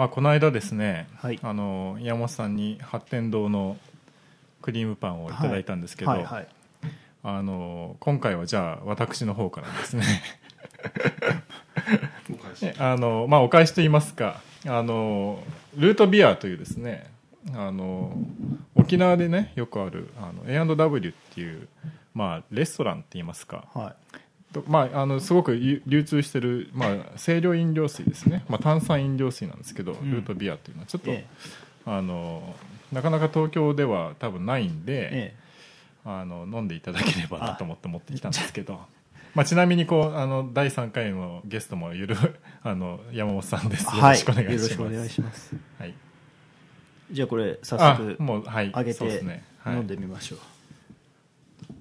[0.00, 1.38] まあ、この間ですね、はい。
[1.42, 3.76] あの山本さんに八天堂の
[4.62, 6.48] クリームパンをいただいたんですけど、はいはい
[7.22, 10.04] あの今回はじゃあ私の方からですね。
[12.32, 12.64] お返し。
[12.64, 15.42] えあの、まあ、お返しといいますかあの
[15.76, 17.04] ルートビアというですね
[17.52, 18.16] あの
[18.76, 21.68] 沖縄でねよくあるあの A&W っていう、
[22.14, 23.66] まあ、レストランって言いますか。
[23.74, 24.16] はい。
[24.16, 24.20] と
[24.66, 30.10] まあ、あのすごく流流通してる、まあ、清涼飲料水ですね、まあ、炭酸飲料水なんですけど、ん。
[30.10, 31.24] ルートビアっていうのはちょっと、え
[31.86, 32.56] あの
[32.92, 35.36] なかなか東京では多分ないんで、え
[36.04, 38.80] あの飲んでいただければなと思って持ってきたんですけど。
[39.32, 42.16] まあ、ちなみにこうあの第3回のゲストもゆる
[42.64, 43.84] あの山本さんです。
[43.84, 45.54] よろはいしくお願いします、よろしくお願いします。
[45.78, 45.94] はい、
[47.12, 48.72] じゃあこれ早あ速もうはい。
[48.74, 49.76] 揚げてね、はい。
[49.76, 50.38] 飲んでみましょう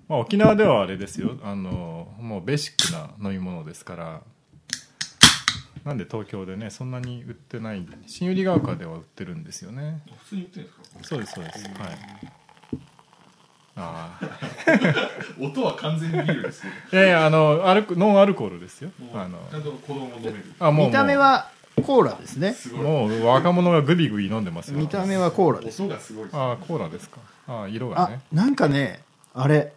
[0.09, 1.38] まあ、沖縄ではあれですよ。
[1.44, 4.22] あのもうベーシックな飲み物ですから。
[5.86, 7.86] なんで東京でねそんなに売ってない。
[8.08, 10.02] 新百合ヶ丘では売ってるんですよね。
[10.23, 11.03] 普通に売ってるんですか？
[11.03, 11.64] そうですそうです。
[11.64, 11.73] はい。
[13.75, 14.30] ああ
[15.39, 18.91] 音は完全にビールですけど いやいやあのアルコノンアルコールですよ。
[19.14, 19.38] あの。
[19.50, 20.53] ちゃんと子供飲める。
[20.59, 21.50] あもう見た目は
[21.86, 22.52] コーラですね。
[22.53, 22.81] すごい。
[22.84, 24.80] もう若者がグビグビ飲んでますよ。
[24.80, 25.81] 見た目はコーラです。
[25.81, 26.36] 音がすごいです。
[26.36, 27.19] ああコーラですか。
[27.47, 29.02] ああ色があねなんかね
[29.34, 29.72] あれ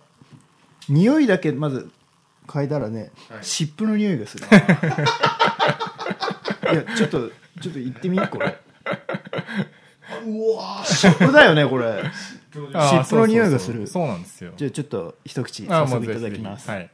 [0.88, 1.90] 匂いだけまず
[2.46, 3.44] 嗅いだらね、はい。
[3.44, 4.46] 湿布の匂いがする。
[6.72, 7.30] いやちょっと
[7.60, 8.58] ちょっと行ってみこれ。
[10.24, 12.02] うわ湿布だよねこれ。
[12.52, 12.60] 湿
[13.08, 13.50] 布の匂い。
[13.50, 13.86] がする。
[13.86, 14.04] そうそうそう。
[14.04, 14.52] そうなんですよ。
[14.56, 16.90] じゃあちょっと一口ああ早速いただきます、はい。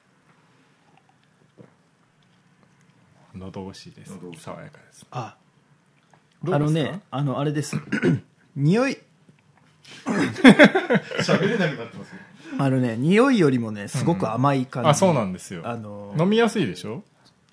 [3.35, 4.19] 喉越しです。
[4.39, 5.07] 爽やかです。
[5.11, 5.37] あ
[6.43, 6.81] どうですか？
[6.81, 7.77] あのねあのあれです。
[8.57, 8.99] 匂い
[11.23, 12.19] 喋れなくなってますよ
[12.59, 15.63] あのね匂いよりもねすごく甘い感じ、あそうなんですよ。
[15.65, 17.03] あの飲みやすいでしょ？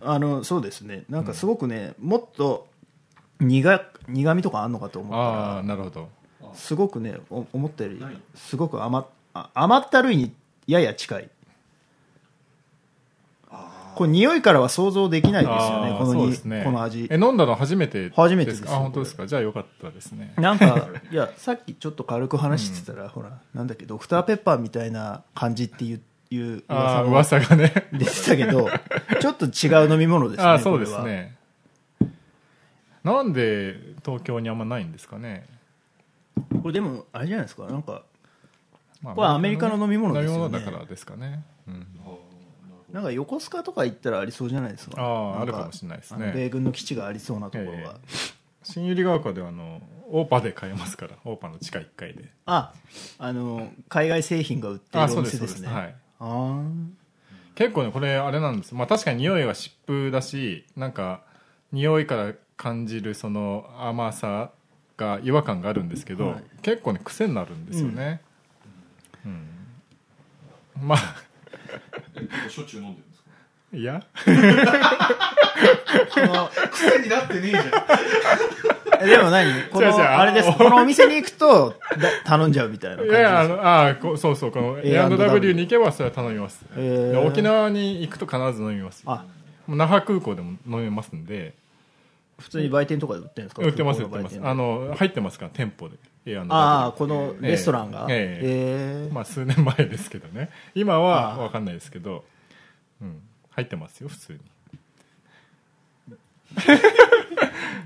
[0.02, 1.03] あのそうですね。
[1.09, 2.67] なんかすごくね、もっと
[3.39, 6.09] 苦苦味とかあんのかと思ったああらなるほど。
[6.53, 8.00] すごくねお思ったより
[8.36, 10.31] すごく甘あ甘ったるいに
[10.66, 11.23] やや近い。
[11.25, 11.30] あ
[13.95, 16.61] これ匂いからは想像できないですよねこのにね。
[16.63, 17.07] この味。
[17.09, 18.63] え飲んだの初めて初めてです。
[18.63, 19.25] かあ本当ですか？
[19.28, 20.33] じゃあよかったですね。
[20.38, 26.01] なんか いやさっきちょっと軽く話してたら、ほらなんだっけドクターペッパーみたいな感じっていう
[26.31, 27.88] いうああも噂がね。
[27.94, 28.69] 出てたけど
[29.22, 31.09] ちょっと違う飲み物ですねああ そうですこれは。
[31.09, 31.35] ね
[33.03, 35.45] なんで東京にあんまないんですかね？
[36.63, 37.66] これでもあれじゃないですか？
[37.67, 38.01] なんか
[39.03, 40.44] まあこれアメリカの飲み物ですよね。
[40.45, 41.85] 飲み物だからですかね、うん、
[42.95, 45.01] なんか横須賀とか行ったらありそうじゃないですか。
[45.01, 45.06] あ
[45.38, 46.31] ああるかもしれないですね。
[46.33, 47.94] 米軍の基地がありそうなところが、え
[48.63, 52.31] 新百合ヶ丘ではあのオーパで買えますからオーパの地下1階で。
[52.45, 52.72] あ
[53.19, 55.67] あの海外製品が売ってるお店ですね。
[55.67, 55.95] はい。
[56.19, 56.85] あー
[57.56, 58.73] 結構ねこれあれなんです。
[58.73, 61.22] まあ確かに匂いは湿布だしなんか
[61.73, 64.51] 匂いから感じるその甘さ
[64.95, 66.44] が違和感があるんですけど、はい。
[66.62, 68.22] 結構ね癖になるんですよね。
[69.25, 69.47] うん、
[70.88, 71.25] まあえ結構
[72.49, 73.29] しょっちゅう飲んでるんですか？
[73.73, 74.03] いや。
[76.13, 77.65] この癖になってねえじゃん。
[79.01, 79.63] えでも何？
[79.69, 80.01] この違う違う。
[80.01, 80.49] あれです。
[80.49, 87.21] あこのお店に行くとだ頼んじゃうみたいない感じですやあのあこそうそうこの A&W に行けばそれは頼みます、えー。
[87.21, 89.11] で沖縄に行くと必ず飲みますよ。
[89.11, 89.25] あ。
[89.67, 91.53] 那覇空港でも飲めますんで
[92.38, 93.62] 普通に売店とかで売ってるんですか？
[93.62, 94.40] 売ってます売ってます。
[94.44, 95.96] あの入ってますから店舗で。
[96.50, 98.07] ああこのレストランが。
[98.09, 99.06] ええ。
[99.06, 99.13] ええ。
[99.13, 100.50] まあ数年前ですけどね。
[100.74, 102.25] 今は分かんないですけど、
[103.00, 104.40] うん、入ってますよ普通に。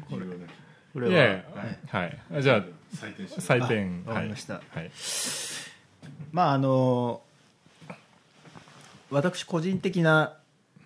[0.10, 0.26] これ。
[0.26, 0.48] はね
[0.94, 1.14] これは。
[1.92, 2.64] はい、はい、じゃあ
[2.96, 4.54] 採点わかりました。
[4.54, 4.92] はい、はい。
[6.32, 7.22] まああの
[9.12, 10.38] 私個人的な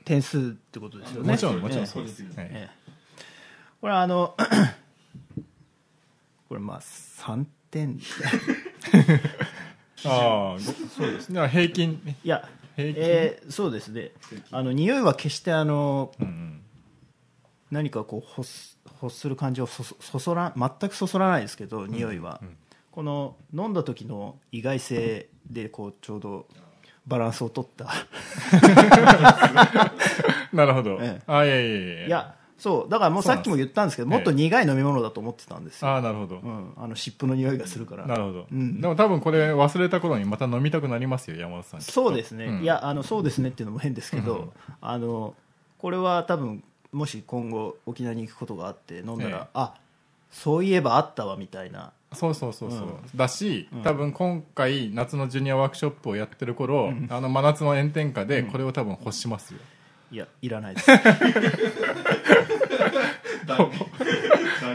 [0.06, 0.41] 点数っ
[0.72, 1.31] てことですよね。
[1.31, 1.88] もちろんもちろんええ。
[1.88, 2.31] そうです、はい。
[2.38, 2.82] ええ
[3.83, 4.33] これはあの
[6.47, 7.99] これまあ3点。
[10.07, 10.59] ああ
[10.95, 11.45] そうですね。
[11.49, 12.01] 平均。
[12.05, 13.03] ねいや、平均？
[13.03, 14.11] えーそうですね。
[14.51, 16.61] あの匂いは決してあのうんうん。
[17.72, 22.55] 何かこう欲す欲する感じをそそそそら全くそそらないですけど匂いは、うん。
[22.90, 26.47] この飲んだ時の意外性でこうちょうど
[27.05, 27.91] バランスを取った。
[30.55, 31.22] なるほど、ええ。
[31.28, 32.08] あいやいやいや。
[32.08, 38.07] いやそうだからもうさっきも言ったんですけどもっと苦い飲み物だと思ってたんですよ、ああなるほど、うん、あの湿布の匂いがするから。
[38.07, 38.79] なるほど、うん。
[38.79, 41.81] でも多分これ忘れた頃にまた飲みたくなりますよ山本さん。
[41.81, 42.63] そうですね、ん。
[42.63, 44.49] いやあのそうですねっていうのも変ですけど、うん。
[44.79, 45.35] あの
[45.77, 46.63] これは多分
[46.93, 49.47] もし今後沖縄に行くことがあって飲んだら、ええ。
[49.55, 49.73] あ
[50.31, 51.91] そういえばあったわみたいな。
[52.13, 53.81] そうそうそうそう、うだし、うん。
[53.81, 59.59] 多分今回夏のジュニアワークショップをやってる頃、あの真夏の炎天下でこれを多分欲しますよ、
[60.13, 60.91] いやいらないです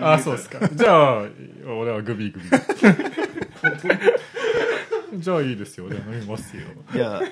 [0.02, 0.68] あそうですか。
[0.68, 1.24] じゃあ
[1.66, 2.46] 俺はグビグビ
[5.18, 5.86] じゃあいいですよ。
[5.86, 6.62] 俺は飲みますよ。
[6.92, 7.22] じゃあ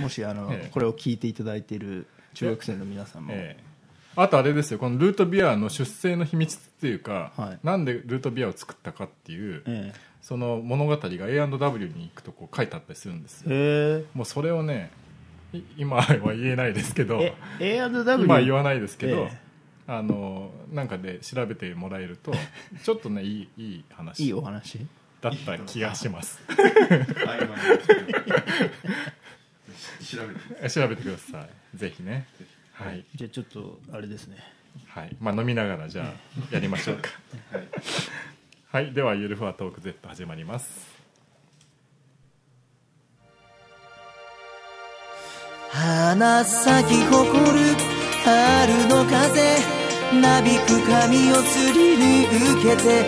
[0.00, 0.70] もしあの、ええ。
[0.72, 3.64] これを聞いていただいている中学生の皆さんも、ええ。
[4.16, 4.78] あとあれですよ。
[4.78, 7.58] このルートビアの出生の秘密っていうか、はい。
[7.66, 14.00] なんでルートビアを作ったかっていう、えその物語が A&W に行くとこう書いてあったりするんですえ。
[14.02, 14.90] よもうそれをね
[15.52, 17.20] い今は言えないですけど。
[17.20, 19.43] え A&W 今は言わないですけど、ええ
[19.86, 22.32] あのなんかで調べてもらえると
[22.82, 24.24] ちょっとねいいいい話。
[24.24, 24.86] いいお話？
[25.20, 26.40] だった気がします。
[26.48, 26.52] 合
[27.32, 27.50] 間に
[30.04, 30.34] 調べ
[30.68, 31.76] て調べてください。
[31.76, 32.26] ぜひね。
[32.72, 34.38] はい、じゃあちょっとあれですね。
[34.86, 35.16] はい。
[35.20, 36.12] まあ、飲みながらじゃあ
[36.50, 37.10] やりましょうか。
[37.52, 37.68] はい。
[38.84, 38.92] はい。
[38.92, 40.92] ではゆるふわトーク Z 始まります。
[45.70, 47.93] 花咲き誇る
[48.24, 49.58] 春の風
[50.18, 53.04] なびく髪をすり抜けて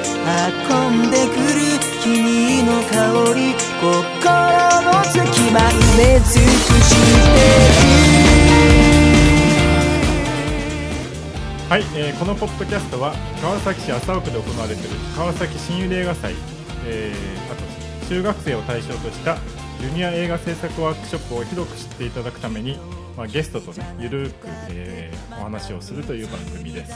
[0.68, 3.96] 運んでくる君の香り心
[4.82, 5.16] の隙
[5.52, 6.52] 間埋め尽く
[6.84, 7.40] して
[11.70, 16.34] はい、えーこのポッドキャストは川崎市麻生区で行われている川崎新百合映画祭、
[16.84, 19.36] えーあと中学生を対象とした
[19.80, 22.78] ジュニア映画制作ワークショップを広く知っていただくために、
[23.16, 26.92] まあ、ゲストとねゆるーく、えーお話をするという番組です、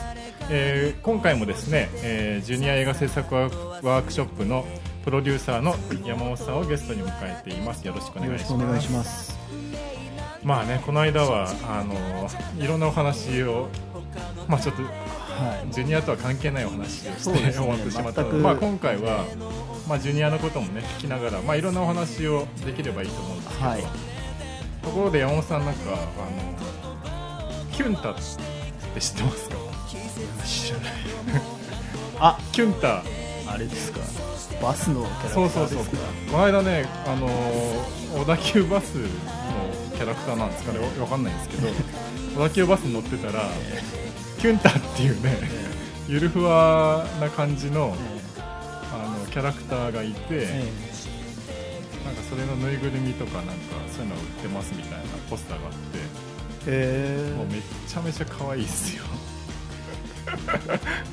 [0.49, 4.65] えー今回もですね、えージュニア映画制作ワークショップの
[5.03, 5.75] プロデューサーの
[6.05, 7.85] 山本さんをゲストに迎えています。
[7.87, 8.53] よろしくお願よいします。
[8.53, 9.39] ろしくお願いします。
[10.43, 13.69] まあねこの間はあのいろんなお話を
[14.47, 14.89] まあちょっとは
[15.69, 15.73] い。
[15.73, 17.51] ジュニアとは関係ないお話をしてね。
[17.51, 19.25] 終わってしまったので、まあ、今回は、
[19.87, 24.10] まあ、ジュニアのこともね聞きながら、まあ、いろんなお話をできればいいと思うんですけど、はい
[24.83, 28.21] ところで山本さんなんかあのキュンタって
[29.01, 29.55] 知ってますか？
[30.45, 30.91] 知らない。
[32.19, 33.03] あ キュンタ。
[33.47, 33.99] あれですか？
[34.61, 35.77] バスのキャラクタそうそうそう。
[35.79, 35.97] ーですか
[36.31, 37.27] この間ねあの
[38.19, 39.07] 小田急バスの
[39.97, 40.79] キャラクターなんですかね？
[40.79, 41.67] わわかんないんですけど
[42.37, 43.45] 小田急バスに乗ってたら
[44.39, 45.37] キュンタっていうね
[46.07, 47.95] ゆるふわな感じの
[48.37, 50.63] あのキャラクターがいて、え
[52.13, 53.53] なんかそれのぬいぐるみとかなんか
[53.89, 55.77] そういうの売ってますみたいなポスターがあって
[56.67, 59.03] えへもうめっちゃめちゃ可愛いっすよ。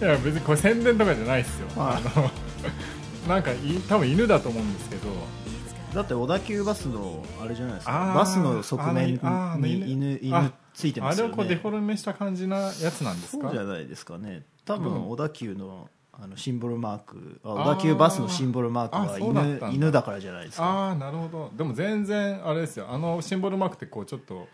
[0.00, 1.96] いや別にこれ宣伝とかじゃないっすよ、はい。
[1.96, 2.30] あの
[3.34, 3.56] なんかい
[3.88, 5.08] 多分犬だと思うんですけど。
[5.54, 5.58] え
[5.94, 8.10] だって小田急バスのあれじゃないですか。
[8.10, 9.14] あーバスの側面
[9.62, 11.32] に犬犬ついてますよね。
[11.32, 14.42] あれをこうデフォルメした感じなやつなんですそかうじゃないですかね。
[14.66, 14.82] 多うん。
[14.82, 15.88] 分小田急の
[16.20, 20.64] あのシンボルマーク小田急バスのシンボルマークあはそうだ犬犬だからじゃないですか。
[20.64, 21.52] ああなるほど。
[21.56, 22.86] でも全然あれですよ。
[22.90, 24.48] あのシンボルマークってこうちょっと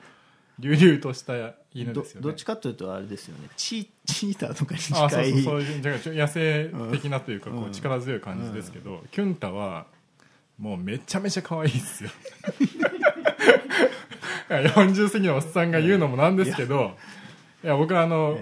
[0.63, 2.25] 隆々とした犬どですよね。
[2.25, 3.49] どっちかというとあれですよね。
[3.57, 7.73] チチーターとかにあそう近いそうそういうじゃあちょ野生的なというか、こううん。
[7.73, 9.87] 力強い感じですけど、キュンタは
[10.59, 12.11] もうめちゃめちゃ可愛いですよ。
[14.51, 16.93] いや40過ぎのおっさんが言うのもなんですけど
[17.65, 17.77] いや。
[17.77, 18.39] 僕はあの、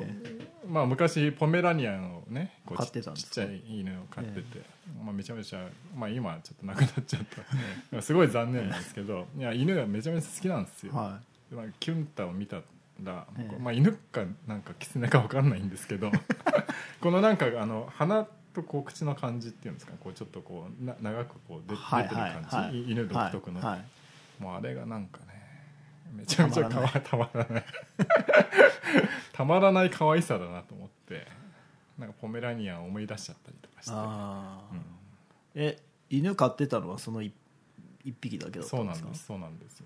[0.68, 3.34] まあ、昔ポメラニアンをねこう飼ってたんですか？
[3.34, 4.62] ちっちゃい犬を飼ってて、
[5.04, 7.22] まあ、めちゃめちゃ、まあ、今はちょっとなくなっちゃっ
[7.90, 11.20] た、 すごい残念なんですけどいや犬がめちゃめちゃ好きなんですよ、は
[11.50, 12.60] でまあキュンタを見た
[13.02, 13.58] ら、ええ。
[13.58, 16.10] まあ、犬かなんかキツネか分かんないんですけど
[17.00, 19.92] このなんかあの鼻とこう口の感じっていうんですか？
[20.00, 22.90] こうちょっとこうな長くこう出出てる感じ、はいはい。
[22.90, 24.42] 犬独特の、はいはい。
[24.42, 25.32] もうあれがなんかね
[26.12, 27.64] めちゃめちゃかわたまらない。
[29.32, 31.26] たまらない可愛さだなと思って
[31.98, 33.92] なんかポメラニアンを思い出しちゃったりとかして。
[33.92, 34.58] うん。
[35.54, 35.78] え
[36.10, 37.32] 犬飼ってたのはその一
[38.04, 39.08] 一匹だけだったそうんなですか？
[39.08, 39.84] んですそうなんです。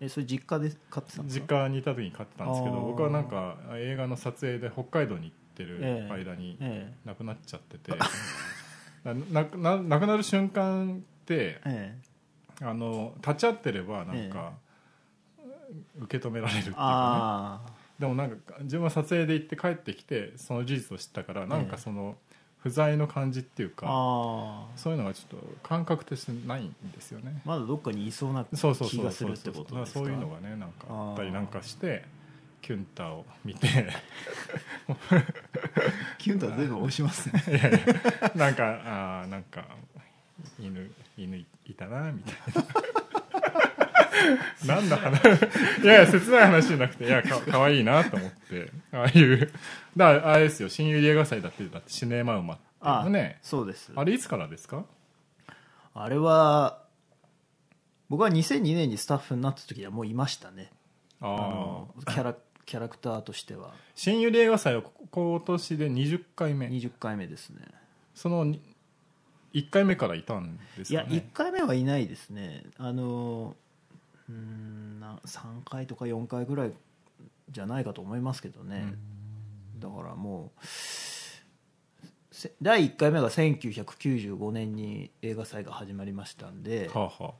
[0.00, 6.12] えそれ実家で飼ってたんです実か家にいた時に飼ってたんですけど僕はなんか映画の撮影で北海道に行ってるええ。
[6.12, 7.92] 間にえ亡くなっちゃってて、
[9.04, 11.98] ななな亡くなる瞬間ってええ。
[12.62, 14.52] えあの立ち会ってればなんか、
[16.00, 22.16] 受け止められるっていうか、あね、でもなんか自分は撮影で行って帰ってきてその事実を知ったからなんかその
[22.58, 27.40] 不在の感じっていうあか、そういうのがちょっと感覚としてないんですよね。
[27.44, 28.56] まだどっかにいそうな気
[29.02, 30.00] がするってことですか？
[30.00, 32.04] そういうのがねなんかあったりなんかして
[32.60, 33.68] キュンタを見て。
[36.18, 37.42] キュンとは全部押しますね。
[37.48, 37.78] いやいや。
[38.34, 39.64] なんかあーなんか
[40.58, 42.62] 犬犬いたなみたいな
[44.66, 45.20] 何の話？
[45.82, 48.70] いやいや切ない話じゃなくていやかかわいいなと思って。
[48.92, 49.52] ああいう
[49.96, 50.68] だからあれですよ。
[50.68, 53.38] 新百合映画祭だってだってシネマウマってあのね。
[53.42, 53.92] そうです。
[53.94, 54.84] あれいつからですか？
[55.94, 56.82] あれは
[58.08, 60.70] 僕は2002年にスタッフになった時にはもういましたね。
[61.20, 61.36] ああ。
[61.36, 63.72] のキャラキキャラクターとしては。
[63.94, 66.66] 新百合映画祭はこ今年で20回目。
[66.66, 67.62] 20回目ですね。
[68.14, 68.46] その
[69.54, 72.64] 1回目からいたんですいやかね1回目はいないですね。
[72.76, 73.56] あの
[74.28, 76.72] うーんな3回とか4回ぐらい
[77.50, 78.94] じゃないかと思いますけどね。
[79.78, 80.66] だからもう
[82.32, 87.34] せ第1回目が1995年に映画祭が始まりましたんではあは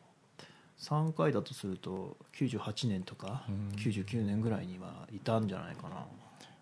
[0.79, 3.45] 3回だとすると98年とか
[3.77, 6.07] 99年ぐらいにはいたんじゃないかな。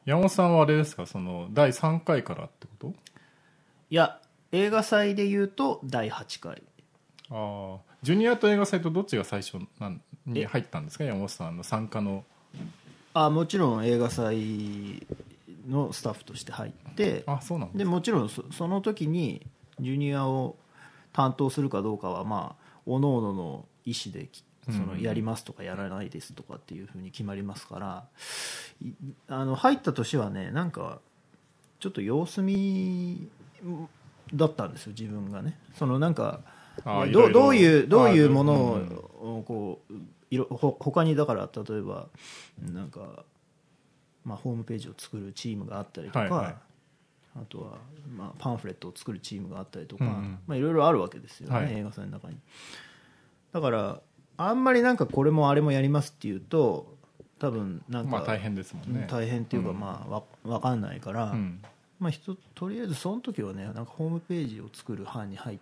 [0.07, 1.05] 山本さんはあれですか？
[1.07, 2.95] その第3回からってこと？
[3.91, 4.21] いや
[4.53, 6.63] 映画祭でいうと第8回
[7.31, 11.05] ああジュニアと映画祭とどっちが最初なんにえ入ったんですか？
[11.05, 12.25] 山本さんの参加の。
[13.15, 15.07] あもちろん映画祭
[15.69, 19.47] のスタッフとして入ってあそうなんでもちろんそその時に
[19.81, 20.57] ジュニアを
[21.13, 28.05] 担当するかどうかはまあ各々の意思できそのうんやりますとかやらないですとかっていうふうに決まりますから
[28.83, 28.93] い
[29.29, 30.99] あの入った年はねなんか
[31.81, 33.29] ちょっと様子見
[34.35, 35.59] だったんですよ自分がね。
[35.79, 36.41] そのなんか
[36.85, 39.95] どどういうどういうものあをこう
[40.31, 42.09] いろほ他にだから例えば
[42.73, 43.25] なんか、
[44.25, 46.55] まあ、ホームページを作るチームがあったりとか、はいはい。
[47.39, 47.79] あとは、
[48.17, 50.11] まあ、パンフレットを作るチームがあったりとか、うん。
[50.11, 51.73] うんまあ、いろいろあるわけですよね、はい。
[51.75, 52.37] 映画祭の中に。
[53.53, 54.01] だから
[54.39, 56.95] あんまりなんかこれもあれもやりますっていうと
[57.39, 59.01] 多分なんか、まあ大変ですもんね。
[59.03, 59.81] うん大変っていうか、うん。
[59.81, 61.63] まあわ分かんないから、うん。
[61.99, 65.59] まあ、人とりあえずその時はねなんかホームページを作る班に入っ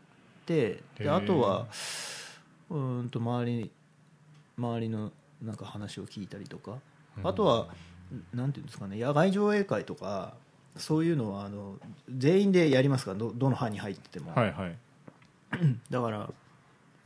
[0.47, 1.17] てへでー。
[1.17, 1.67] あとは
[2.71, 3.71] うーんと周り
[4.57, 6.79] 周りのなんか話を聞いたりとか。
[7.23, 7.69] あとは
[8.33, 10.35] なんていうんですかね野外上映会とか
[10.77, 13.13] そういうのはあの全員でやりますか？
[13.13, 14.77] らどどの班に入ってても、はいはい。
[15.91, 16.29] だから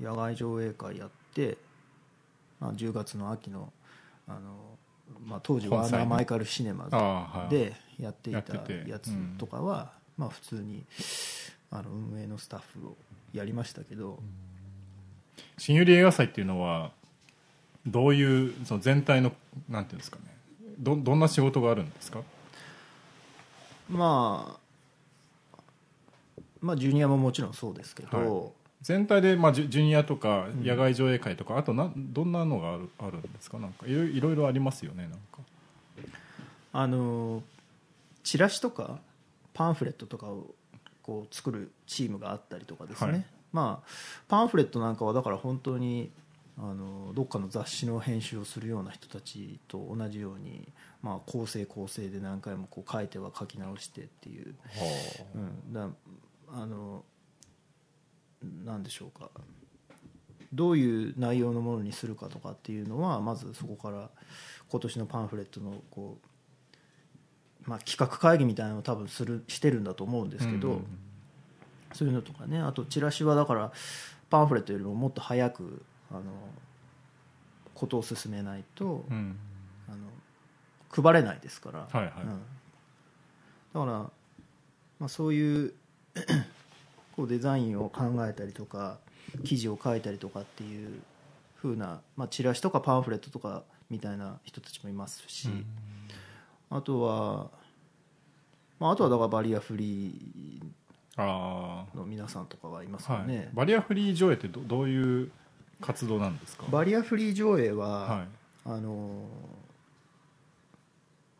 [0.01, 1.59] 野外上映会やって、
[2.61, 3.71] まあ、10月の秋の
[4.27, 4.79] あの、
[5.27, 6.89] まあ、当時ワーナーマイカルシネマ
[7.51, 8.55] でやっていた
[8.87, 10.85] やつとかは、まあ、普通に
[11.71, 12.97] あの運営のスタッフを
[13.33, 14.19] やりましたけど、
[15.57, 16.93] 新百合映画祭っていうのは
[17.87, 19.33] どういうその全体の
[19.69, 20.25] なんていうんですかね。
[20.79, 22.21] どどんな仕事があるんですか？
[23.89, 24.61] まあ
[26.61, 28.53] まあジュニアももちろんそうですけど、はい。
[28.83, 33.59] 全体で、まあ、ジュジュニアとか野外上映会とか、あとなどんなのがあるあるんですか？
[33.59, 35.19] なんかいろいろいろありますよねなんか。
[36.73, 37.43] あの
[38.23, 39.01] チラシとか
[39.53, 40.55] パンフレットとかを
[41.09, 43.25] こう作るチームがあったりとかですね、はい。
[43.51, 43.89] まあ
[44.29, 46.13] パンフレットなんかはだから本当に
[46.59, 50.69] あのどっかの雑誌の編集をするような人たちと同じように、
[51.01, 54.55] まあ、構成構成で何回もこう書いては書き直してっていう、
[55.35, 55.89] うん、だ
[56.53, 57.05] あの
[58.67, 59.31] なんでしょうか。
[60.53, 64.11] どういう内容のものにするかとかっていうのはまずそこから
[64.69, 66.28] 今年のパンフレットのこう、
[67.69, 70.75] まあ、企画会議みたいなのを多分するしてるんだと思うんですけど、うん。
[70.75, 70.87] うん
[71.95, 72.61] そういうのとかね。
[72.61, 73.73] あとチラシはだから
[74.31, 76.23] パンフレットよりももっと早くあの
[77.75, 79.37] ことを進めないと、うん。
[79.89, 79.99] あの
[80.91, 82.13] 配れないですから、はいはい。
[82.25, 82.27] うん。
[82.27, 84.11] だから、ま
[85.07, 85.73] あ、そういう
[87.17, 88.99] こうデザインを考えたりとか
[89.45, 91.01] 記事を書いたりとかっていう
[91.63, 95.49] 風な、まあ、チラシとかパンフレットとかみたいな人たちもいますし、
[96.71, 97.51] あとは、
[98.79, 100.61] まあ、あとはだからバリアフリ
[101.17, 101.97] あー。
[101.97, 103.23] の皆さんとかがいますあ、はい。
[103.23, 105.31] よね、バリアフリー上映ってどどういう
[105.81, 106.65] 活動なんですか？
[106.71, 108.27] バリアフリー上映は、は
[108.65, 109.29] あの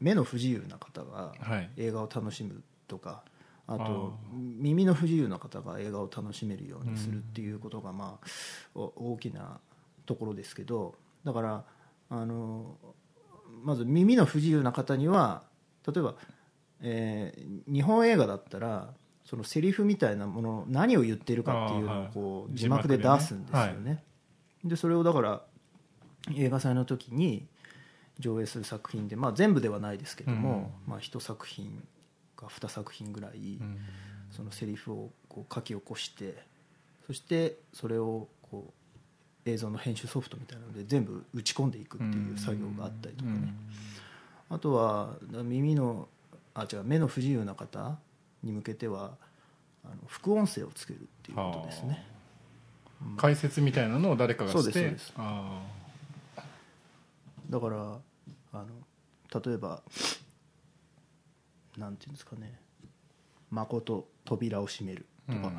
[0.01, 1.71] 目の不自由な方がいはい。
[1.77, 3.23] 映画を楽しむとか
[3.67, 8.29] ああと耳の不自由な方が映画を楽しめるようにするっていうことがまあ
[8.75, 9.59] お大きな
[10.07, 10.95] ところですけど
[11.25, 11.65] だから
[12.11, 12.77] あの
[13.63, 15.43] まず耳の不自由な方には
[15.87, 16.15] 例えば、
[16.81, 18.89] えー日本映画だったら
[19.25, 24.03] そのセリフみたいなもの何を言っているかっていうのをこう字幕で出すんですよね。
[24.65, 25.43] でそれをだから
[26.35, 27.47] 映画祭の時に
[28.19, 31.83] 上映する作品で、まあ、全部ではないですけども、まあ、1作品
[32.37, 33.79] か2作品ぐらい、うん。
[34.31, 36.43] そのセリフをこう書き起こして
[37.07, 38.73] そしてそれをこう
[39.45, 43.55] 映像の編集ソフトみたいなので全部打ち込んでいくっていう作業があったりとかね、
[44.51, 46.09] あとは耳の
[46.55, 47.99] あ違う目の不自由な方
[48.43, 49.13] に向けては
[49.85, 52.05] あの副音声をつけるっていうことですね。
[52.13, 52.19] うん
[53.17, 54.63] 解説みたいなのを誰かがして。
[54.63, 55.13] そうですそうです。
[55.17, 55.63] あ
[57.49, 57.99] だから
[58.53, 58.67] あの
[59.43, 59.83] 例えば
[61.77, 62.59] なんていうんですかね
[63.51, 65.53] 「誠扉を閉める」あとか、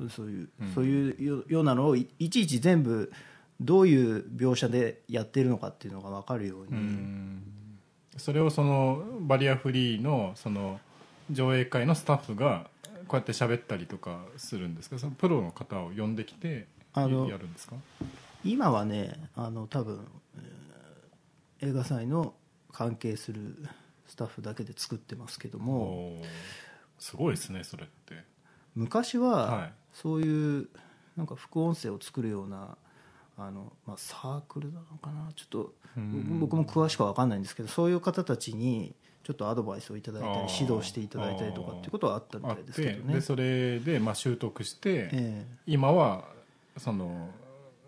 [0.00, 3.10] うんそういう、うんそういうよようなのをいいちいち全部
[3.60, 7.42] どういう描写でやってるのかっていうのが分かるように、うん
[8.18, 10.80] それをそのバリアフリーのその
[11.30, 12.70] 上映会のスタッフが
[13.08, 14.98] こうやって喋ったりとかするんですか？
[14.98, 17.76] そのプロの方を呼んできてやるんですか？
[18.42, 20.06] 今はねあの多分、
[20.36, 22.34] えー映画祭の
[22.70, 23.56] 関係する
[24.06, 26.22] スタッフだけで作ってますけども。
[26.98, 28.24] すごいですねそれって
[28.76, 29.72] 昔ははい。
[29.92, 30.68] そういう
[31.16, 32.76] なんか副音声を作るような
[33.38, 35.32] あの、まあ、サークルなのかな？
[35.34, 36.38] ちょっとうん。
[36.38, 43.14] 僕も詳しくは分かんないんですけどそういう方たちにちょっとアドバイスをいただいたり指導していただいたりとかっていうことはあったみたいですけてどね。
[43.14, 46.26] でそれでまあ習得して、え今は
[46.76, 47.30] その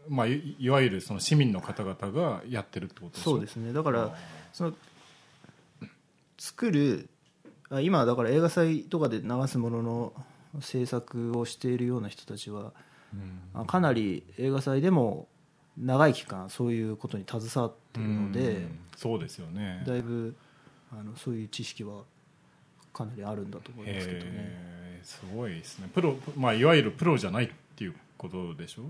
[0.08, 3.72] まあいいわゆるその市民の方々がやってるってことそうですね。
[3.72, 4.16] だから
[4.52, 4.72] その
[6.38, 7.08] 作る
[7.70, 10.12] あ今はだから映画祭とかで流すものの
[10.60, 12.72] 制作をしているような人たちは
[13.12, 13.40] うん。
[13.54, 15.28] あかなり映画祭でも
[15.76, 18.78] 長い期間そういうことに携わっているのでうん。
[18.96, 19.82] そうですよね。
[19.86, 20.34] だいぶ
[20.92, 22.02] あのそういう知識は
[22.92, 25.00] かなりあるんだと思いますけどね。
[25.02, 25.88] すごいですね。
[25.94, 28.82] プロ、まあ、いわゆるプロじゃないっていうことでしょ？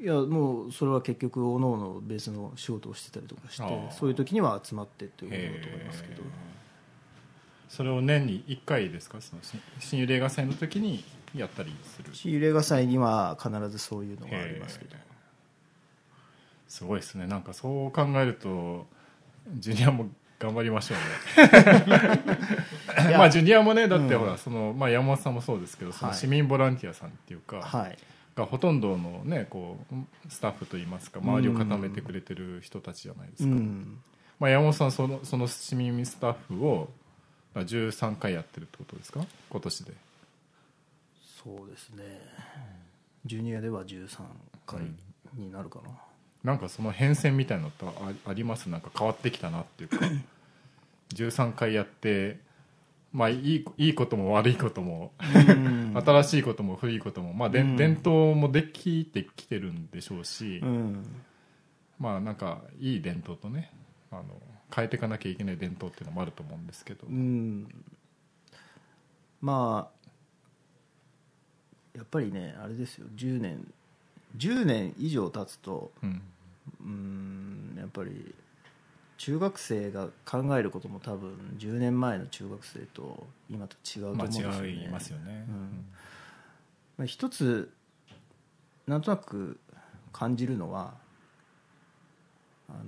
[0.00, 6.22] いやもうそれは結局おのおの別の仕事をしてたりとかしてそういう時には集まってっていうことだと思いますけど
[7.70, 9.20] それを年に1回ですか？
[9.20, 11.04] その新新幽霊映画祭の時に
[11.36, 12.12] やったりする。
[12.12, 14.96] し映画祭には必ずそういうのがありますけど。
[16.66, 17.28] すごいですね。
[17.28, 18.86] なんかそう考えると
[19.54, 20.08] ジュニアも
[20.40, 20.98] 頑張りましょう
[21.42, 22.22] ね。
[23.16, 27.96] まあジュニアもねだってほら、そのまあ、山本さんもそうですけどそのはい市民ボランティアさんっていうか、はい。
[28.34, 29.94] がほとんどのねこう
[30.28, 33.98] スタッフといいますか周りを固めてくれてる人たちじゃないですか、うん。
[34.40, 36.99] まあ、山本さんそのその市民スタッフをまあ
[37.54, 39.24] 13回やってるってことですか？
[39.50, 39.92] 今年で。
[41.42, 42.04] そうですね。
[43.26, 44.20] ジュニアでは13
[44.66, 44.80] 回
[45.34, 45.90] になるかな、
[46.44, 48.68] なんかその変遷みたいなのってああります？
[48.70, 49.98] なんか変わってきたなっていうか。
[51.14, 52.38] 13回やって
[53.12, 55.92] まあいいいいことも悪いこともうん。
[56.06, 57.76] 新しいことも古いことも、まあでうん。
[57.76, 61.04] 伝統もできてきてるんでしょうし、うん。
[61.98, 63.72] まあなんかいい伝統とね
[64.12, 64.22] あの
[64.74, 67.68] 変えていかなきゃいけない伝統っていうのもあると思うんですけど、うん。
[69.40, 70.08] まあ
[71.96, 73.06] やっぱりねあれですよ。
[73.16, 73.72] 10年。
[74.36, 76.22] 10年以上経つとうん。
[76.80, 78.34] うんやっぱり
[79.16, 85.86] 中学生が考えることも多分10年前の中学生と今と違うと思まあうんですよね、違いますよね、うん。
[86.96, 87.70] まあ、一つ
[88.86, 89.60] なんとなく
[90.12, 90.94] 感じるのは
[92.68, 92.80] あの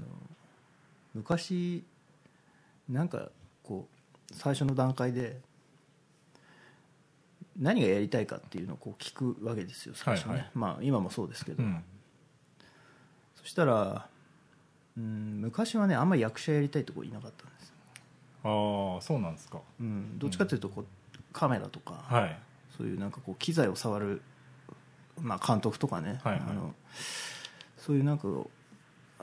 [1.14, 1.84] 昔
[2.88, 3.30] なんか
[3.62, 3.88] こ
[4.30, 5.40] う最初の段階で
[7.58, 10.40] 何がやりたいかっていうのをこう聞くわけですよ最初ね、はい。
[10.40, 11.84] はいまあ今もそうですけど、うん。
[13.36, 14.06] そしたら
[14.96, 17.72] うん昔はねあんまり役者やりたいとこいなかったんです、
[18.44, 19.60] ああそうなんですか。
[19.80, 20.86] うん、どっちかというとこう
[21.32, 22.38] カメラとか、はい。
[22.76, 24.22] そういうなんかこう機材を触る、
[25.20, 26.42] まあ、監督とかね、はいはい。
[26.48, 26.74] あの
[27.76, 28.28] そういうなんか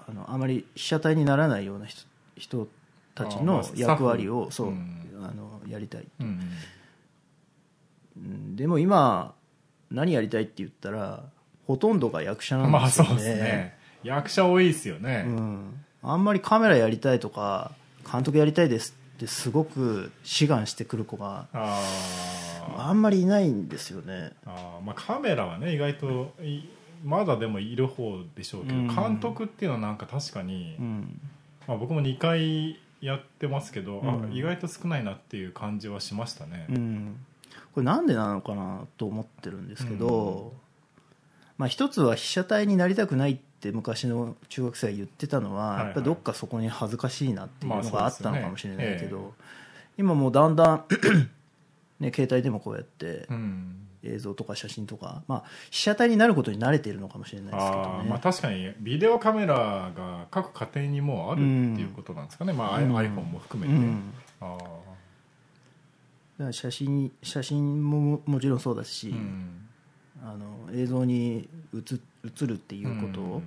[0.08, 2.08] あのあまり被写体にならないような人
[2.38, 2.68] 人
[3.16, 5.00] たちの役割をそう、うん。
[5.22, 6.08] あのやりたい、
[8.56, 9.34] でも今
[9.92, 11.24] 何やりたいって言ったら
[11.68, 13.78] ほとんどが役者うなんんですよね,、まあそうですね。
[14.04, 17.74] 役者多いですよね、うん、あんまりカメラやりたいとか
[18.10, 24.32] 監督やりたいですってすごく志願してくる子があんまりいないんですよね。
[24.46, 24.86] あー。
[24.86, 26.62] まあカメラはね意外とい
[27.04, 28.88] まだでもいる方でしょうけど、うん。
[28.88, 31.20] 監督っていうのはなんか確かに、うん。
[31.68, 34.10] まあ、僕も2回やってますけど、うん。
[34.26, 37.26] あ意外と少ないなっていう感じはしましたね、うん、
[37.74, 40.54] これなんでなのかなと思ってるんですけど、
[41.58, 49.34] まあ、一つは被写体になりたくないって昔の中学生が言ってたのは、やっぱりどっかそこに恥ずかしいなっていうのがあったのかもしれないけど、
[49.98, 50.86] 今もうだんだん、
[52.00, 61.42] ね、携帯でもこうやってうん映像とか写真とか、まあ、被写体になることに慣れているのかもしれないですけどね、まあ、確かにビデオカメラが各家庭にもうある
[61.74, 62.96] っていうことなんですかね、まあ、うん。
[62.96, 64.14] iPhone も含めて、うん。
[64.42, 64.58] あ
[66.52, 69.68] 写真写真ももちろんそうだし、ーうん。
[70.24, 71.80] あの映像に映
[72.26, 73.42] 映るっていうことを、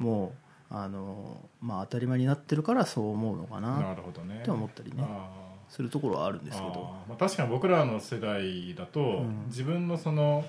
[0.00, 0.06] うん。
[0.06, 0.34] も
[0.70, 5.04] うあの、まあ、当たり前になってるからそう思うのかななるほどねって思ったりね
[5.74, 6.74] するところはあるんですけど。
[7.08, 9.46] まあ、確かに僕らの世代だと、ん。
[9.48, 10.44] 自分のその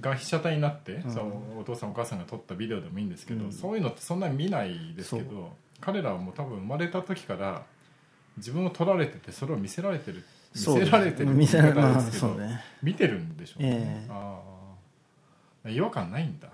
[0.00, 1.02] が被写体になって、ん。
[1.10, 3.52] そのお父さんお母さんが撮ったビデオでもいいんですけど、うん。
[3.52, 7.64] そういうのってそんなに見ないですけど彼らはもう多分生まれた時から
[8.36, 10.22] 自分を撮られててそれを見せられてる
[10.54, 12.64] 見せられてる見せられまあ言い方ですけど、ね。
[12.84, 14.10] 見てるんでしょうね、ええ。
[14.10, 14.40] あ
[15.66, 16.48] あ違和感ないんだ。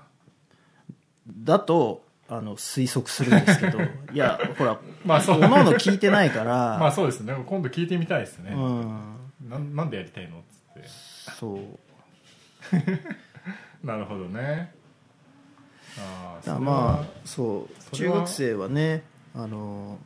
[1.28, 3.80] だとあの推測するんですけど
[4.14, 5.38] いやほらまあそう。
[5.38, 7.34] おのおの聞いてないから、 まあそうですね。
[7.46, 9.16] 今度聞いてみたいですね、うん。
[9.48, 10.88] ななんでやりたいのっつって。
[11.38, 11.58] そう。
[13.86, 14.72] なるほどね。
[15.98, 17.96] ああまあそう。
[17.96, 19.02] 中学生はね
[19.34, 19.98] あの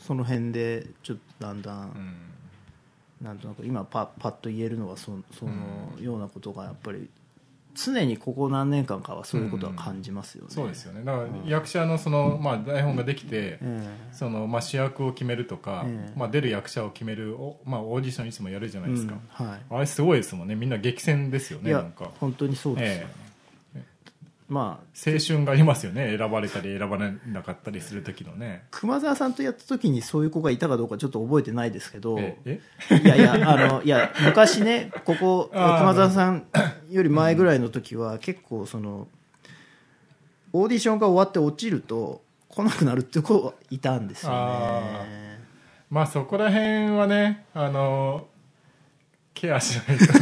[0.00, 2.14] その辺でちょっとだんだん、うん。
[3.22, 5.52] なんとなく今パパッと言えるのはそその
[6.00, 7.08] ようなことがやっぱり
[7.84, 11.04] 常にここ何年間かはそういうことは感じますよね、そうですよね。
[11.04, 19.46] だから役者のその、まあ、台本ができて、えそのまあ、主役を決めるとか、ええまあ、出る役者を決めるお、まあ、オーディションいつもやるじゃないですか、うん。
[19.46, 19.60] はい。
[19.70, 20.56] あれすごいですもんね。
[20.56, 23.27] みんな激戦ですよねなんか、本当にそうですよ、ええ
[24.48, 26.16] まあ青春がありますよね。
[26.16, 28.64] 選ばれたり選ばれなかったりする時のね。
[28.70, 32.60] 熊沢さんとやった時にそういう子がいたかどうかちょっと覚えてないですけどええ？
[32.96, 36.46] いやいやあのいや昔ねここ 熊沢さん
[36.90, 39.06] より前ぐらいの時は結構その
[40.54, 45.40] オーディションが終わって落ちると来なくなるって子がいたんですよあね
[45.90, 48.26] まあそこら辺はねあの
[49.34, 50.04] ケアしないと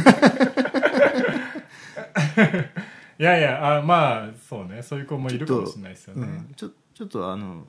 [3.19, 4.81] いやいやあまあそうね。
[4.83, 6.53] そういう子もいるかもしれないですよね、うん。
[6.55, 7.65] ちょちょっとあの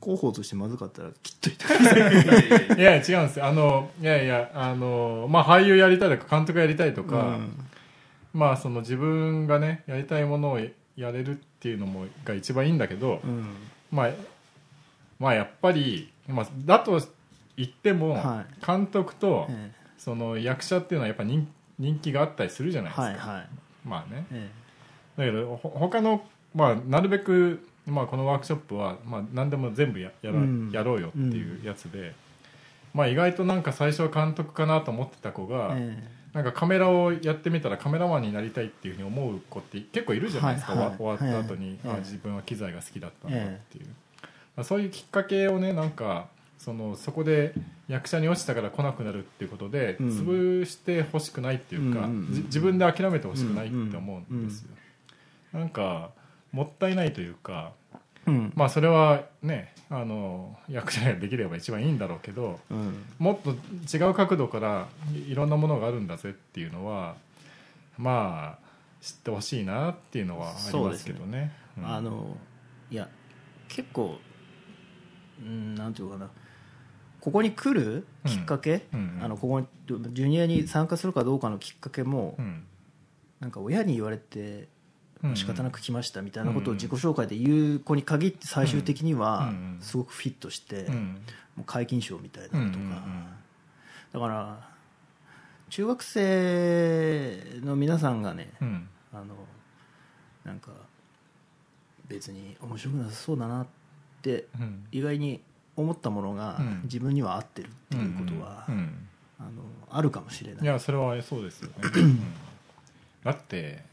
[0.00, 1.52] 広報としてまずかったら切っとい。
[1.52, 7.66] てくださいいやいや違うんですよあのいやいやあのまあ俳優やりたいとか監督やりたいとか、うん
[8.34, 10.58] まあその自分がねやりたいものを
[10.96, 13.44] やれるっていうのもが一番いいんだけど、うん
[13.90, 14.10] まあ
[15.18, 17.00] まあやっぱり、まあ、だと
[17.56, 21.46] 言っても、は監督と、えその役者っていうのはやっぱ人
[21.78, 23.48] 人気があったりするじゃないですか、えはいはい
[23.84, 24.50] まあねえ
[25.16, 26.22] だけどほ他の、
[26.54, 30.70] まあ、なるべく、まあ、このワークショップは、まあ、何でも全部ややら、うん。
[30.72, 32.14] やろうよっていうやつで、
[32.94, 40.96] まあ、意外となんか最初は監督かなと思ってた子えが、えなんかカメラをやってみたらカメラマンになりたいっていうふうに思う子って結構いるじゃないですか、はいはい。
[40.96, 43.86] 終わった後に、ええあ自分は機材が好きだったんだっていう、
[44.56, 46.26] まあ、そういうきっかけをねなんか
[46.58, 47.52] そのそこで
[47.88, 50.08] 役者に落ちたから来なくなるっていうことで、うん。
[50.08, 54.68] 潰してほしくないっていうか、うんうんうんじ自分で諦めてほしくないって思うんですよ、
[55.52, 56.10] なんか
[56.52, 57.72] もったいないというか
[58.26, 58.52] うん。
[58.54, 63.04] まあそれはねあの役者ができれば一番いいんだろうけどうん。
[63.18, 63.50] もっと
[63.96, 67.16] 違う角度からいいろんなものがあるんだぜっていうのは
[67.98, 68.62] まあ
[69.00, 71.52] 知ってほしいなっていうのはありますけどね。
[71.76, 71.86] うん。
[71.86, 72.36] あの
[72.90, 73.08] いや
[73.68, 74.18] 結構
[75.40, 76.30] うんなんていうかな。
[77.20, 79.16] ここに来るきっかけ、うん。
[79.18, 82.64] うんあのここにジュニアに参加するかどうかのきっかけも、うん。
[83.40, 84.66] なんか親に言われてうん
[85.34, 89.78] 仕方なく来ましたみたいなことを自己紹介で言う子に限って最終的にはうん。
[89.80, 90.94] すごくフィットして、うん。
[91.56, 92.84] もう皆勤賞みたいなのとか、
[94.12, 94.68] だから
[95.70, 98.88] 中学生の皆さんがね、うん。
[99.12, 99.34] あの
[100.44, 100.70] なんか
[102.08, 103.66] 別に面白くなさそうだなっ
[104.22, 104.86] てうん。
[104.90, 105.40] 意外に
[105.76, 106.80] 思ったものがうん。
[106.84, 108.66] 自分には合ってるっていうことは、
[109.38, 109.50] あの
[109.88, 110.64] あるかもしれない。
[110.64, 112.20] いやそれはそうですよね、 うん。
[113.22, 113.84] だって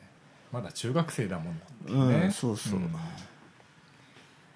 [0.51, 2.79] まだ中学生だもんっていうね、うんそうそう。
[2.79, 2.95] ん。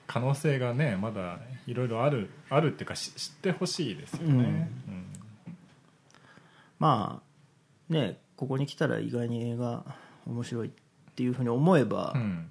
[0.07, 5.05] 可能性がねまだいろいろあるあるっていうかし知ってほしいですよね、うん。
[6.79, 7.21] ま
[7.89, 9.83] あねここに来たら意外に映画
[10.25, 10.71] 面白いっ
[11.15, 12.47] ていうふうに思えば、うん。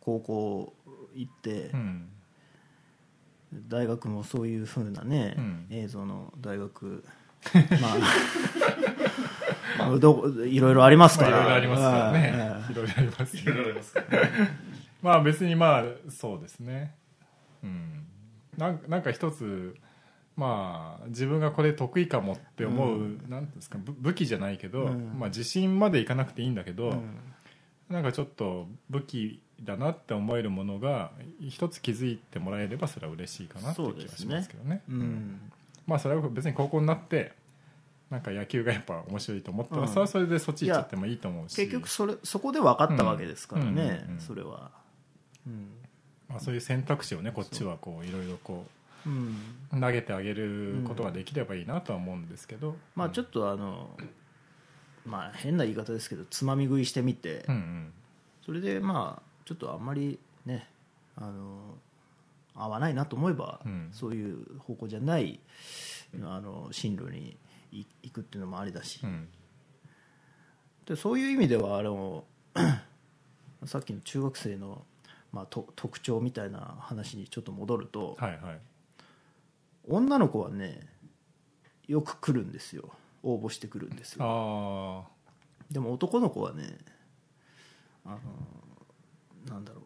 [0.00, 0.72] 高校
[1.14, 2.08] 行って、うん。
[3.68, 5.66] 大学もそういうふうなね、うん。
[5.70, 7.04] 映像の大学。
[7.82, 7.96] まあ
[9.98, 12.32] どいろいろありますまあから、いろいろありますからね。
[12.34, 12.72] ええ。
[12.72, 14.06] いろいろありますいろいろありますから
[15.02, 16.94] まあ別にまあそうですね。
[17.62, 18.06] うん。
[18.56, 19.76] なんなんか一つ
[20.36, 25.18] まあ自分がこれ得意かもって思う、なんていうんですかぶ武器じゃないけど、うん。
[25.18, 27.02] まあ自信までいかなくていいんだけど、うん。
[27.88, 34.82] なんかちょっと武器だなって思えるものが一つ気づいてもらえればそれは嬉しいかなっていう気がしますけどね。
[34.88, 35.52] うん。
[35.86, 37.32] まあそれは別に高校になって
[38.10, 39.88] なんか野球がやっぱ面白いと思ったら、うん。
[39.88, 41.56] それはそれでそっち行っちゃってもいいと思うし。
[41.56, 44.70] 結局それそこで分かったわけですからね、それは、
[45.46, 45.68] うん。
[46.28, 48.66] まあ、そういう選択肢をねこっちはこういろいろこ
[49.06, 53.90] う投げてあげることができればいいなとは思うんですけど、まあちょっとあの
[55.04, 57.92] まあ変な言い方ですけどつまみ食いしてみて、うんうん。
[58.44, 60.68] それでまあちょっとあんまりね
[61.16, 61.76] あの
[62.54, 63.88] 合わないなと思えば、うん。
[63.92, 65.40] そういう方向じゃない
[66.22, 67.36] あの進路に
[67.74, 69.28] い行くっていうのもありだし、うん。
[70.86, 72.24] でそういう意味ではあの
[73.64, 74.84] さっきの中学生の、
[75.32, 78.60] まあ、と特徴みたいな話にちょっと戻ると、はいはい。
[79.88, 80.86] 女の子はね
[81.86, 82.90] よく来るんですよ。
[83.22, 84.24] 応募してくるんですよ。
[84.24, 85.08] あ
[85.70, 86.78] でも男の子はね
[88.04, 88.18] あの
[89.48, 89.82] なんだろ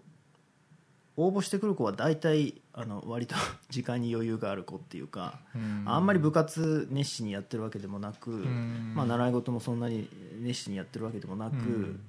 [1.20, 3.34] 応募してくる子は大体あの割と
[3.70, 5.82] 時間に余裕がある子っていうか、うん。
[5.84, 8.92] あんまり部活熱心にやってるわけでもなく、ん。
[8.94, 10.08] まあ、習い事もそんなに
[10.40, 12.00] 熱心にやってるわけでもなく、うん。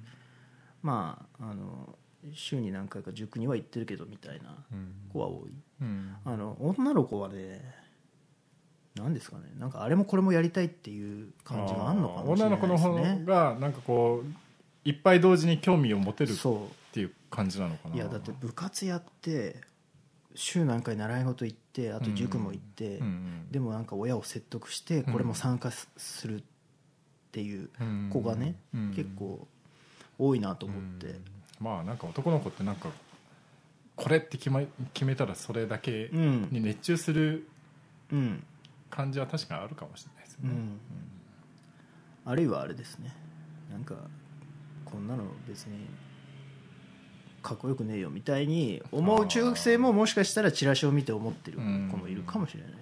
[0.82, 1.98] まああの
[2.32, 4.94] 週に何回か塾には行ってるけどみたいなうん。
[5.12, 5.50] 子は多い。
[5.80, 6.16] うん。
[6.24, 7.74] あの女の子はね
[8.94, 9.44] 何ですかね。
[9.58, 16.34] なんかあれもこれもやりたいっていう感じがあるのかもしれない女の子の方ですねがなんかこういっぱい同時に興味を持てる
[16.90, 17.94] っそていう感じなのかな。
[17.94, 19.56] ういやだって部活やって
[20.34, 26.42] 週何回習い事行ってあと塾も行って、うんうんでもなんか親を説得してこれも参加すするっ
[27.32, 27.68] ていう
[28.10, 29.46] 子がね、うん結構
[30.18, 31.24] 多いなと思って、うん。
[31.60, 32.90] まあなんか男の子ってなんか
[33.96, 34.62] これって決,、ま、
[34.94, 36.48] 決めたらそれだけうん。
[36.50, 37.48] に熱中する
[38.12, 38.44] うん。
[38.88, 40.78] 感じは確かにあるかもしれないですよね、うん。
[42.24, 43.14] あるいはあれですね。
[43.70, 43.94] なんか
[44.84, 45.86] こんなの別に
[47.42, 51.62] かっこよくねえよみたいに思う中学生ももしかしたらチラシを見て思ってる子
[51.96, 52.72] もいるかもしれない、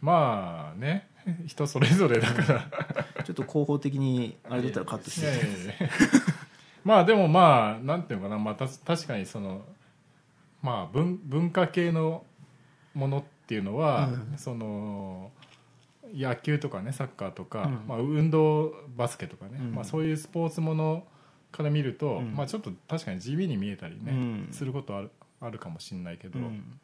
[0.00, 1.08] まあね。
[1.46, 2.68] 人それぞれだから。
[3.24, 5.74] ちょっと広報的にあれだったらカットして
[6.84, 9.64] まあでもまあなんていうのかな、まあ、た確かにその
[10.62, 12.24] まあ文文化系の
[12.92, 14.38] ものっていうのは、うん。
[14.38, 15.30] その
[16.14, 17.88] 野球とかねサッカーとか、うん。
[17.88, 19.74] まあ、運動バスケとかね、うん。
[19.74, 21.04] まあ、そういうスポーツもの
[21.54, 22.34] から見ると、うん。
[22.34, 24.48] まあ、ちょっと確かに地味に見えたりね、うん。
[24.50, 26.78] することあるあるかもしれないけど、うん。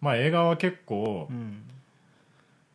[0.00, 1.62] まあ映画は結構、うん。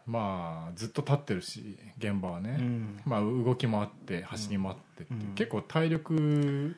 [0.08, 2.99] まあずっと立ってるし現場はね、うん。
[3.05, 6.75] まあ、動きもあって走りもあってって結構体力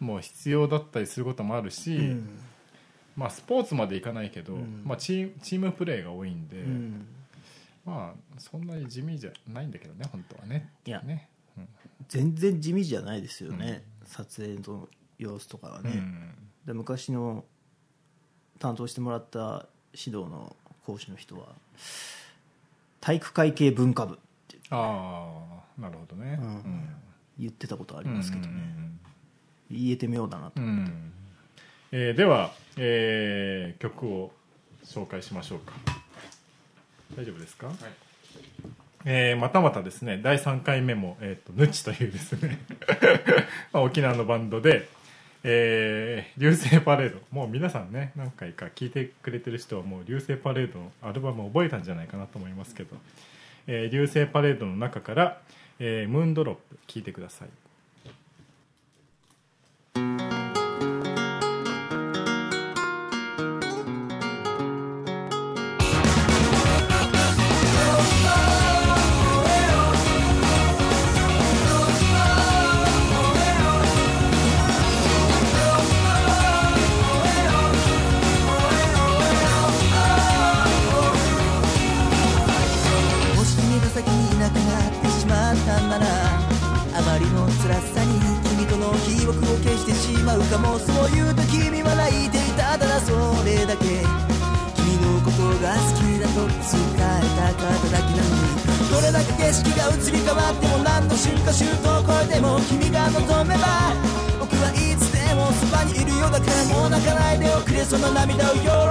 [0.00, 2.38] も必要だったりすることもあるし、うん。
[3.16, 4.82] まあ、スポーツまでいかないけど、うん。
[4.84, 7.06] まあ、チームチームプレーが多いんで、うん。
[7.84, 10.70] まあそんなに地味じゃないんだけどね本当はね。
[10.84, 11.37] いやね、うん
[12.06, 16.34] 全然地味じゃないですよね、撮影の様子とかはね、うん。
[16.64, 17.44] で昔の
[18.58, 21.48] 担当してもらった指導の講師の人は
[23.00, 26.88] 体育会系文化部ってああなるほどね、うん。
[27.38, 28.50] 言ってたことありうんますけどね、
[29.70, 31.12] 言えて妙だなと、うんうん。
[31.92, 34.32] えーでは、えー曲を
[34.84, 35.74] 紹介しましょうか。
[37.16, 37.70] 大丈夫ですか、
[39.10, 42.58] えーまたまたですね第3回目も「えー、とヌチ」というですね
[43.72, 44.86] まあ沖縄のバンドで
[45.44, 52.98] 「えー流星パレード」もう皆さんね何回か聴いてくれてる人はもう流星パレードのアルバムを覚えたんじゃないかなと思いますけど
[53.66, 55.40] 「えー流星パレード」の中から
[55.80, 57.67] 「えームーンドロップ」聴いてください。
[108.08, 108.87] の涙を喜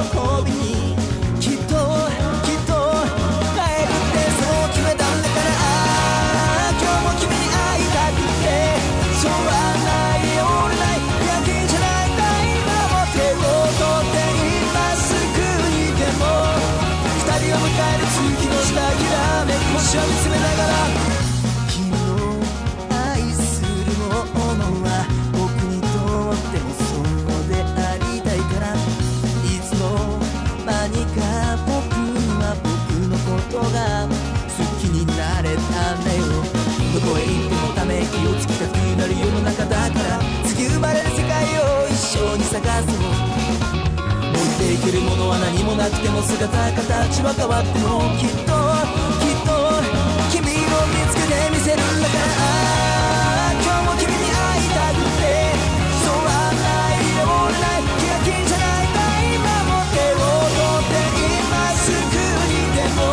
[44.87, 48.55] っているものは何もなくても姿形は変わってもきっと
[49.19, 49.51] きっと
[50.31, 55.51] 君を見つけてみせるんだから今日も君に会いたくて
[56.07, 60.23] そうはないでも俺ない気が気じゃないんだ今も手を
[60.55, 61.03] 取って
[61.35, 61.51] 今
[61.83, 62.15] すぐ
[62.47, 63.11] にでも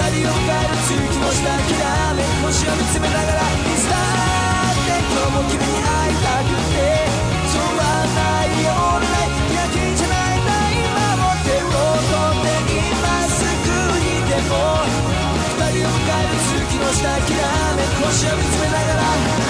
[0.00, 6.69] 二人を迎える月の下きらめ星を見つめながらいつだって今日も君に会いたくて
[16.92, 17.20] した諦
[17.76, 19.49] め腰を見つめながら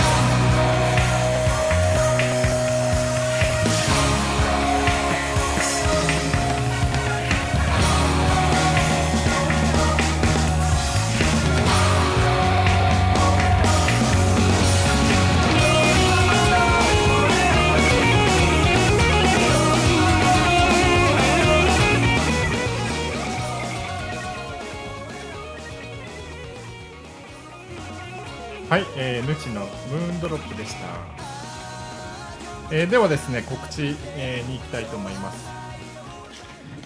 [32.72, 35.48] えーではですね告知、えーに行きたいと思います、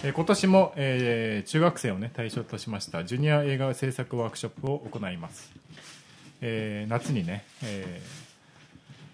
[0.03, 5.53] えー今年も、えー中学生をね対象としましたジュニア映画制作ワークショップを行います、
[6.41, 8.25] えー夏にね、えー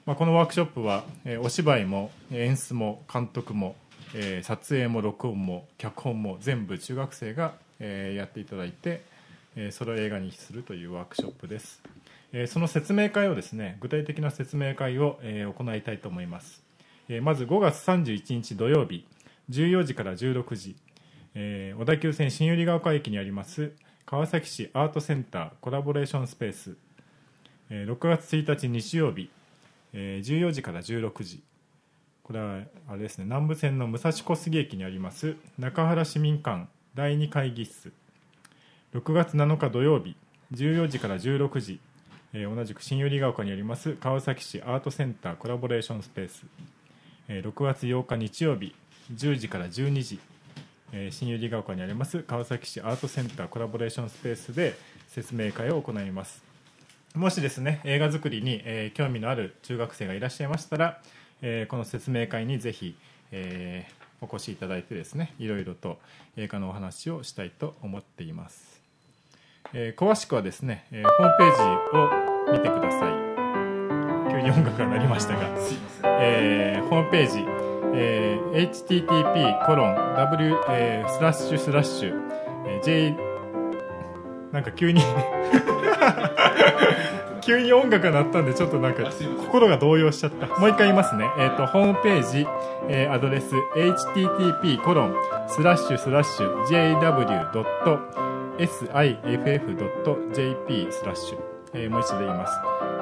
[0.06, 3.74] まあ、このワークショップは、えーお芝居も演出も監督も、
[4.14, 9.02] えー撮影も録音も脚本も全部中学生が、えーやっていただいて、
[9.56, 11.82] えーそれを映画にするというワークショップです、
[12.32, 16.62] えその説明会をですね具体的な説明会を、え行いたいと思います、
[17.08, 19.06] えまず5月31日土曜日
[19.50, 20.76] 14時から16時、
[21.34, 23.72] え小田急線新百合ヶ丘駅にあります
[24.06, 26.76] 川崎市アートセンターコラボレーションスペース、
[27.68, 29.30] え6月1日日曜日、
[29.92, 31.42] え14時から16時。
[32.22, 37.92] これはあれですね南武線の武蔵小杉駅にあります中原市民館第2会議室。
[38.94, 40.14] 6月7日土曜日
[40.52, 41.80] 14時から16時、
[42.32, 46.42] えー同じく新百合ヶ丘にあります川崎市アートセンターコラボレーションスペース、
[47.28, 48.74] えー6月8日日曜日
[49.14, 50.20] 10時から12時、
[50.92, 54.76] えー新百合ヶ丘にあります川崎市アートセンターコラボレーションスペースで
[55.08, 56.42] 説明会を行います。
[57.14, 61.00] もしですね映画作りに、えー興味のある中学生がいらっしゃいましたら、
[61.42, 62.96] えーこの説明会にぜひ、
[63.32, 65.98] えーお越しいただいてですねいろいろと
[66.36, 68.69] 映画のお話をしたいと思っています、
[69.72, 71.62] えー詳しくはですね、えーホームページ
[71.96, 72.10] を
[72.52, 73.12] 見てください。
[74.32, 75.48] 急に音楽が鳴りましたが。
[76.22, 77.44] えーホームページ、
[77.94, 82.20] えー http コロン w、えースラッシュスラッシュ、
[82.66, 83.14] えー j
[84.52, 85.00] なんか急に
[87.40, 89.04] 急に音楽が鳴ったんでちょっとなんか
[89.38, 90.46] 心が動揺しちゃった。
[90.58, 92.46] もう一回言いますね、えー、とホームページ、
[92.88, 95.14] えーアドレス http コロン
[95.46, 96.66] スラッシュスラッシュ
[98.66, 99.72] siff.jp
[100.92, 101.38] スラッシュ、
[101.74, 102.52] えーもう一度言います、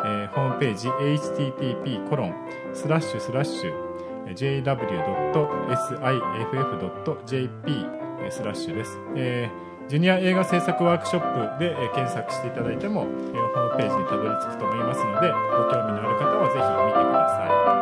[0.05, 2.35] えーホームページ http コロン
[2.75, 3.73] スラッシュスラッシュ
[6.69, 7.87] jw.siff.jp
[8.31, 15.37] スラッシュです、えージュニア映画制作ワークショップで、えー検索していただいても、えーホームページにたどり着くと思いますのでご
[15.71, 17.78] 興味のある方はぜひ見てください。